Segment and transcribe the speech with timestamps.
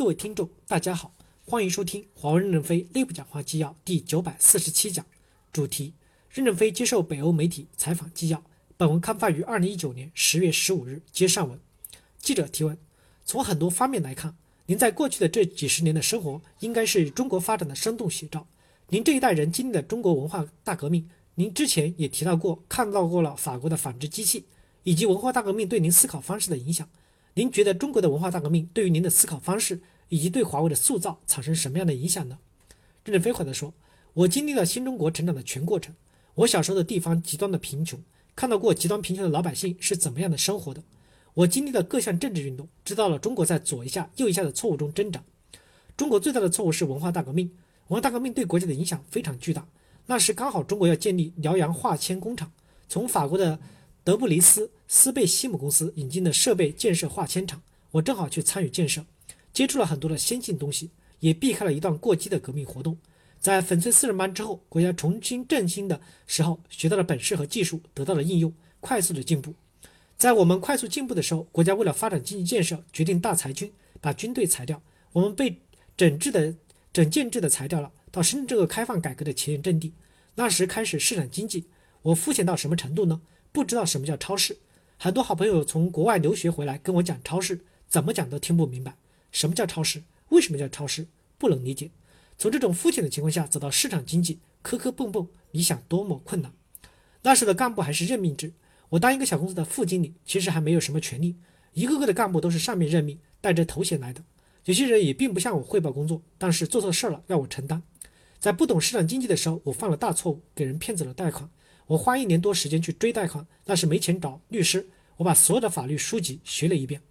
[0.00, 5.04] 各位听众，大家好，欢迎收听华为任正非内部讲话纪要第九百四十七讲，
[5.52, 5.92] 主题：
[6.30, 8.42] 任正非接受北欧媒体采访纪要。
[8.78, 11.02] 本文刊发于二零一九年十月十五日。
[11.12, 11.60] 接上文，
[12.18, 12.78] 记者提问：
[13.26, 14.34] 从很多方面来看，
[14.64, 18.46] 您在过去的这几十年的生活，应该是中国发展的生动写照。
[18.88, 24.46] 您这一代人经历了中国文化大革命，您之前也提到过，看到过了法国的纺织机器，
[24.82, 26.88] 以及文化大革命对您思考方式的影响。
[27.34, 32.38] 您觉得中国的文化大革命对于您的思考方式以及对华为的塑造产生什么样的影响呢？
[33.04, 33.72] 任正非回答说
[34.12, 35.94] ：“我经历了新中国成长的全过程。
[36.34, 38.02] 我小时候的地方极端的贫穷，
[38.34, 40.82] 看到过极端贫穷的老百姓是怎么样的生活的。
[41.34, 45.22] 我经历了各项政治运动，知道了中国在左一下右一下的错误中挣扎。
[45.96, 47.50] 中国最大的错误是文化大革命，
[47.88, 49.66] 文化大革命对国家的影响非常巨大。
[50.06, 52.50] 那时刚好中国要建立辽阳化纤工厂，
[52.88, 53.58] 从法国的。”
[54.10, 59.06] 德布里斯斯贝西姆公司引进的设备建设化纤厂，我正好去参与建设，
[59.52, 62.98] 接触了很多的先进东西，也避开了一段过激的革命活动。
[63.38, 69.54] 在粉碎四人帮之后，国家重新振兴的时候，学到了本事和技术得到了应用，快速的进步。
[70.18, 75.56] 在我们快速进步的时候，国家为了发展经济建设，决定大裁军，把军队裁掉，我们被
[75.96, 76.52] 整治的
[76.92, 79.92] 整建制的裁掉了，到深圳这个开放改革的前沿阵地。
[80.34, 81.66] 那时开始市场经济，
[82.02, 83.20] 我肤浅到什么程度呢？
[83.52, 84.58] 不知道什么叫超市，
[84.98, 88.96] 很多好朋友从国外留学回来跟我讲超市，怎么讲都听不明白。
[89.32, 90.02] 什么叫超市？
[90.28, 91.06] 为什么叫超市？
[91.38, 91.90] 不能理解。
[92.38, 96.52] 从这种肤浅的情况下走到市场经济，磕磕碰碰，你想多么困难？
[97.22, 98.52] 那时的干部还是任命制，
[98.90, 101.36] 我当一个小公司的副经理，其实还没有什么权利，
[101.74, 104.22] 一个个的干部都是上面任命，带着头衔来的。
[104.64, 107.82] 有些人也并不向我汇报工作，但是做错事了要我承担。
[108.38, 111.50] 在不懂市场经济的时候，我犯了大错误，给人骗走了贷款。
[111.90, 114.88] 我花一年多时间去追贷款，那是没钱找律师。
[115.16, 117.02] 我把所有的法律书籍学了一遍，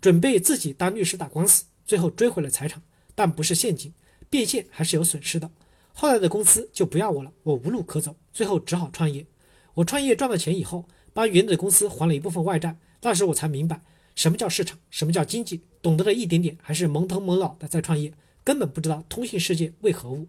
[0.00, 2.80] 准备自己当律师打官司，最后追回了财产，
[3.16, 3.92] 但不是现金，
[4.30, 5.50] 变现还是有损失的。
[5.92, 9.26] 后来的公司就不要我了，我无路可走，最后只好创业。
[9.74, 12.78] 我创业赚了钱以后，帮原的公司还了一部分外债。
[13.02, 13.82] 那时我才明白
[14.14, 18.12] 什么叫市场，什么叫经济，懂得了一点点，还是懵头懵脑的在创业，
[18.44, 20.28] 根本不知道通信世界为何物。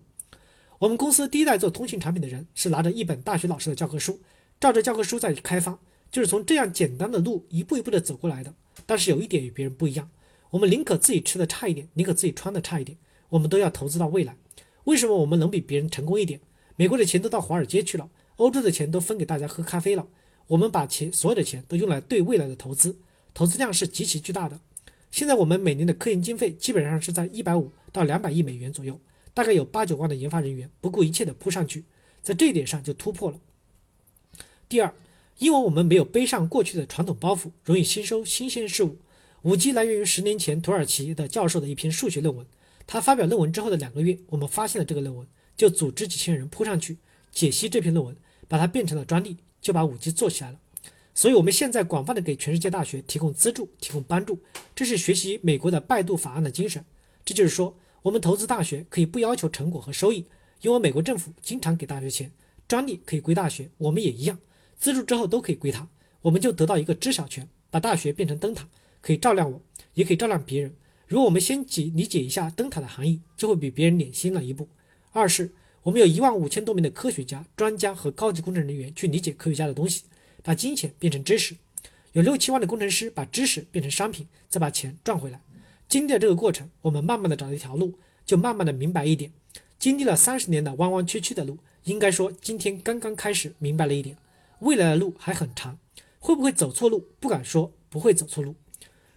[0.80, 4.20] 我们公司第一代做通信产品的人是拿着一本大学老师的教科书，
[4.60, 5.80] 照着教科书在开发，
[6.12, 8.54] 就是从这样简单的路一步一步的走过来的。
[8.86, 10.08] 但是有一点与别人不一样，
[10.52, 12.96] 我们宁可自己吃的差一点，宁可自己穿的差一点，
[13.30, 14.38] 我们都要投资到未来。
[14.84, 16.40] 为什么我们能比别人成功一点？
[16.76, 20.08] 美国的钱都到华尔街去了，欧洲的钱都分给大家喝咖啡了，
[20.46, 23.00] 我们把钱所有的钱都用来对未来的投资，
[23.34, 24.60] 投资量是极其巨大的。
[25.10, 29.00] 现在我们每年的科研经费基本上是在一百五到两百亿美元左右。
[29.38, 31.84] 大概有八九万的研发人员不顾一切的扑上去，
[32.24, 33.40] 在这一点上就突破了。
[34.68, 34.92] 第二，
[35.38, 38.98] 因为我们没有背上过去的传统包袱，容易吸收新鲜事物。
[39.44, 42.48] 五 G 来源于十年前土耳其的教授的一篇数学论文，
[42.88, 46.98] 他发表论文之后的两个月，我们发现了这个论文，就组织几千人扑上去
[47.32, 50.60] 解析这篇论文，把它变成了专利，就把五 G 做起来了。
[51.14, 54.40] 所以，我们现在广泛的给全世界大学提供资助、提供帮助，
[54.74, 56.84] 这是学习美国的拜杜法案的精神。
[57.24, 57.78] 这就是说。
[58.08, 60.24] 我们投资大学可以不要求成果和收益，
[60.62, 62.32] 因为美国政府经常给大学钱，
[62.66, 64.40] 专利可以归大学，我们也一样，
[64.80, 65.86] 资助之后都可以归他，
[66.22, 68.66] 我们就得到一个知晓权，把大学变成灯塔，
[69.02, 69.62] 可以照亮我，
[69.94, 70.74] 也可以照亮别人。
[71.06, 74.70] 如果我们先解理解一下灯塔的含义，就会比别人领先了一步。
[75.12, 75.52] 二是，
[75.84, 80.06] 我们有一万五千多名的科学家、专家和高级工程人员去理解科学家的东西，
[80.42, 81.56] 把金钱变成知识；
[82.14, 85.42] 有六七万的工程师把知识变成商品，再把钱赚回来。
[85.90, 89.32] 经历了这个过程，我们慢慢的找到一条路，就慢慢的明白一点。
[89.80, 94.18] 经历了三十年的弯弯曲曲的路，应该说今天刚刚开始明白了一点。
[94.60, 95.78] 未来的路还很长，
[96.20, 97.08] 会不会走错路？
[97.20, 98.56] 不敢说不会走错路。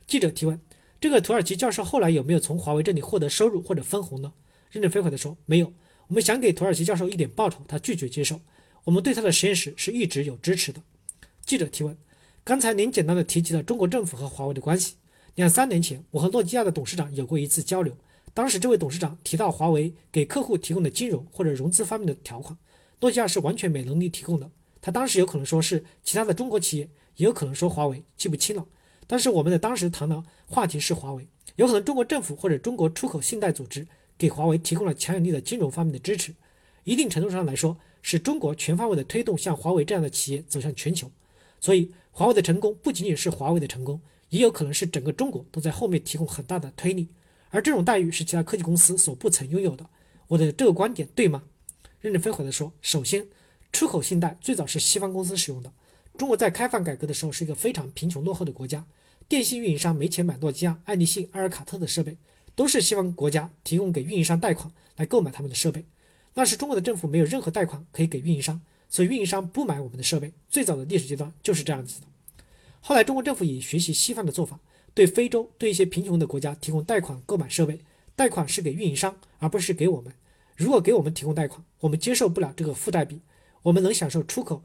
[0.06, 0.60] 记者提问：
[1.00, 4.32] 这个土耳其教授后来有没有从华为这里获得收入或者分红呢？
[4.70, 5.72] 任正非回答说：没有。
[6.06, 8.40] 我们想给土耳其教授一点报酬，他拒绝接受。
[8.84, 10.80] 我们对他的实验室是一直有支持的。
[11.44, 11.96] 记者提问：
[12.44, 14.94] 刚才您简单的提及了中国政府和华为的关系。
[15.36, 17.96] 两三年前，我和诺基亚的董事长有过一次交流。
[18.34, 22.56] 当时，这位董事长提到华为给客户提供的金融或者融资方面的条款，
[23.00, 24.50] 诺基亚是完全没能力提供的。
[24.80, 28.66] 他当时有可能说是其他的中国企业，也有可能说华为，记不清了。
[29.06, 33.86] 但是我们的当时谈的话题是华为，有可能中国政府或者中国出口信贷组织
[34.16, 36.34] 给华为提供了强有力的金融方面的支持。
[36.84, 41.10] 一定程度上来说，是中国全方位的推动像华为这样的企业走向全球。
[41.60, 44.00] 所以，华为的成功不仅仅是华为的成功。
[44.30, 47.08] 也有可能是整个中国都在后面提供很大的推力，
[47.50, 49.86] 而这种待遇是其他科技公司所不曾拥有的。
[50.28, 51.44] 我的这个观点对吗？
[52.00, 53.26] 任正非回答说：首先，
[53.72, 55.72] 出口信贷最早是西方公司使用的。
[56.16, 58.86] 中国在开放改革的时候是一个非常贫穷落后的国家，
[59.28, 62.16] 电信运营商没钱买诺基亚、爱立信、阿尔卡特的设备，
[62.54, 65.84] 都是西方国家提供给运营商贷款来购买他们的设备。
[66.34, 70.32] 那时中国的政府没有任何贷款可以给运营商，所以运营商不买我们的设备。
[70.48, 72.06] 最早的历史阶段就是这样子的。
[72.80, 74.58] 后来中国政府也学习西方的做法，
[74.94, 77.80] 对非洲、对一些贫穷的国家提供贷款购买设备，
[78.16, 80.12] 贷款是给运营商，而不是给我们。
[80.56, 83.20] 如果给我们提供贷款，我们接受不了这个负债比，
[83.62, 84.62] 我们能享受出口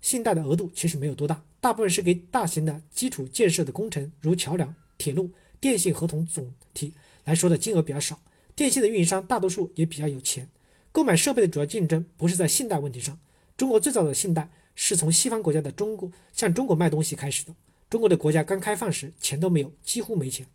[0.00, 5.30] 信贷的额度其实没有多大，大部分是给大型的基础建设的工程，如桥梁、铁路、
[5.60, 6.92] 电信合同总体
[7.24, 8.20] 来说的金额比较少。
[8.54, 10.48] 电信的运营商大多数也比较有钱。
[10.92, 13.18] 购买设备的主要竞争不是在信贷问题上。
[13.56, 17.54] 中国最早的信贷是从西方国家的中国向中国卖东西开始的。
[17.88, 20.46] 中国的国家刚开放时钱都没有，几乎没钱。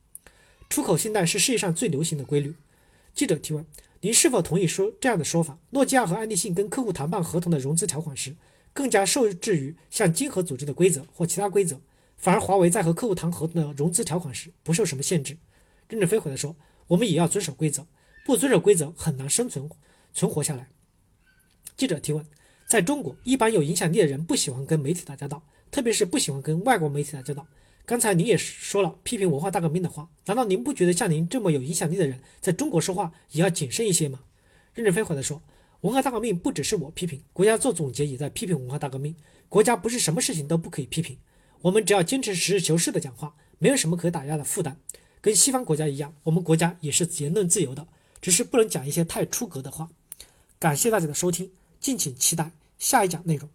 [0.70, 2.54] 出口信贷是世界上最流行的规律。
[3.14, 3.66] 记者提问：
[4.02, 5.58] 您是否同意说这样的说法？
[5.72, 8.36] 诺基亚和安立信跟客户谈判合同的融资条款时，
[8.74, 11.80] 更加受制于像金合组织的规则或其他规则，
[12.18, 15.38] 反而华为在和客户谈合同的融资条款时不受什么限制。
[15.88, 16.56] 任正非回答说：
[16.88, 17.88] 我们也要遵守规则，
[18.26, 19.70] 不遵守规则很难生存。
[20.14, 20.68] 存活下来。
[21.78, 22.26] 记者提问：
[22.70, 27.48] 在中国，一般有影响力的人不喜欢跟媒体打交道，特别是不喜欢跟外国媒体打交道。
[27.84, 34.20] 刚才您也说了批评文化大革命的话，难道您不觉得像您这么有影响力的人在中国说话也要谨慎一些吗？
[34.76, 35.42] 任正非回答说：
[35.82, 39.16] 文化大革命不只是我批评，国家做总结也在批评文化大革命。
[39.48, 41.18] 国家不是什么事情都不可以批评，
[41.62, 44.80] 我们只要坚持实事求是的讲话，没有什么可打压的负担。
[45.22, 47.88] 跟西方国家一样，我们国家也是言论自由的，
[48.22, 49.90] 只是不能讲一些太出格的话。
[50.60, 51.50] 感谢大家的收听，
[51.80, 53.50] 敬请期待下一讲内容。